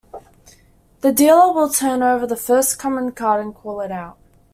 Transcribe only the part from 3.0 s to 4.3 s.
card and call it out.